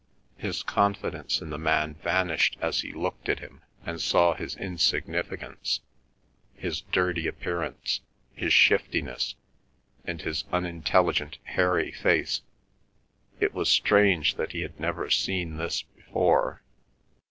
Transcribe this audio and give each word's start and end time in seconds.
His 0.39 0.63
confidence 0.63 1.41
in 1.41 1.51
the 1.51 1.59
man 1.59 1.93
vanished 1.93 2.57
as 2.59 2.79
he 2.81 2.91
looked 2.91 3.29
at 3.29 3.37
him 3.37 3.61
and 3.85 4.01
saw 4.01 4.33
his 4.33 4.55
insignificance, 4.55 5.79
his 6.55 6.81
dirty 6.81 7.27
appearance, 7.27 8.01
his 8.33 8.51
shiftiness, 8.51 9.35
and 10.03 10.19
his 10.19 10.43
unintelligent, 10.51 11.37
hairy 11.43 11.91
face. 11.91 12.41
It 13.39 13.53
was 13.53 13.69
strange 13.69 14.37
that 14.37 14.53
he 14.53 14.61
had 14.61 14.79
never 14.79 15.11
seen 15.11 15.57
this 15.57 15.83
before. 15.83 16.63